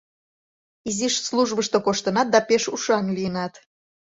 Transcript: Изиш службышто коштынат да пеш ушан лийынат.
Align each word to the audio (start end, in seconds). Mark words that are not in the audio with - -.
Изиш 0.89 1.15
службышто 1.27 1.77
коштынат 1.85 2.27
да 2.33 2.39
пеш 2.47 2.63
ушан 2.75 3.05
лийынат. 3.15 3.53